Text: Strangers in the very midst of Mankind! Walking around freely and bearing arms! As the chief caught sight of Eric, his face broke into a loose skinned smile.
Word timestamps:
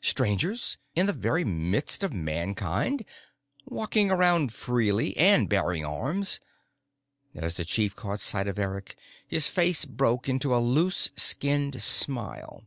Strangers 0.00 0.78
in 0.96 1.06
the 1.06 1.12
very 1.12 1.44
midst 1.44 2.02
of 2.02 2.12
Mankind! 2.12 3.04
Walking 3.66 4.10
around 4.10 4.52
freely 4.52 5.16
and 5.16 5.48
bearing 5.48 5.84
arms! 5.84 6.40
As 7.36 7.56
the 7.56 7.64
chief 7.64 7.94
caught 7.94 8.18
sight 8.18 8.48
of 8.48 8.58
Eric, 8.58 8.96
his 9.28 9.46
face 9.46 9.84
broke 9.84 10.28
into 10.28 10.52
a 10.52 10.58
loose 10.58 11.12
skinned 11.14 11.80
smile. 11.84 12.66